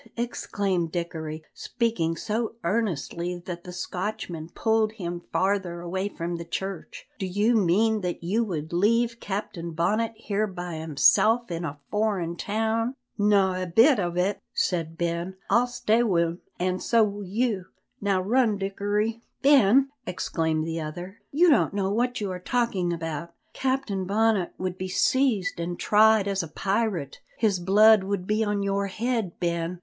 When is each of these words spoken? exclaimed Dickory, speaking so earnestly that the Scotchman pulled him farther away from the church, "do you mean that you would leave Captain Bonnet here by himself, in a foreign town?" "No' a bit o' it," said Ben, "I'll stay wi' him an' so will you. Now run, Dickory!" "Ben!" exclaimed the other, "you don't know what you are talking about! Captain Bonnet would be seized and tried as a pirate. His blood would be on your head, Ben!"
exclaimed 0.17 0.91
Dickory, 0.91 1.43
speaking 1.53 2.15
so 2.17 2.55
earnestly 2.63 3.37
that 3.45 3.63
the 3.65 3.71
Scotchman 3.71 4.49
pulled 4.55 4.93
him 4.93 5.21
farther 5.31 5.79
away 5.79 6.09
from 6.09 6.37
the 6.37 6.43
church, 6.43 7.07
"do 7.19 7.27
you 7.27 7.55
mean 7.55 8.01
that 8.01 8.23
you 8.23 8.43
would 8.43 8.73
leave 8.73 9.19
Captain 9.19 9.73
Bonnet 9.73 10.13
here 10.15 10.47
by 10.47 10.77
himself, 10.77 11.51
in 11.51 11.63
a 11.63 11.77
foreign 11.91 12.35
town?" 12.35 12.95
"No' 13.19 13.53
a 13.53 13.67
bit 13.67 13.99
o' 13.99 14.11
it," 14.15 14.41
said 14.55 14.97
Ben, 14.97 15.35
"I'll 15.51 15.67
stay 15.67 16.01
wi' 16.01 16.19
him 16.21 16.41
an' 16.57 16.79
so 16.79 17.03
will 17.03 17.23
you. 17.23 17.65
Now 18.01 18.21
run, 18.23 18.57
Dickory!" 18.57 19.21
"Ben!" 19.43 19.91
exclaimed 20.07 20.65
the 20.65 20.81
other, 20.81 21.19
"you 21.31 21.47
don't 21.47 21.75
know 21.75 21.91
what 21.91 22.19
you 22.19 22.31
are 22.31 22.39
talking 22.39 22.91
about! 22.91 23.35
Captain 23.53 24.05
Bonnet 24.05 24.53
would 24.57 24.79
be 24.79 24.89
seized 24.89 25.59
and 25.59 25.77
tried 25.77 26.27
as 26.27 26.41
a 26.41 26.47
pirate. 26.47 27.19
His 27.37 27.59
blood 27.59 28.03
would 28.03 28.25
be 28.25 28.43
on 28.43 28.63
your 28.63 28.87
head, 28.87 29.39
Ben!" 29.39 29.79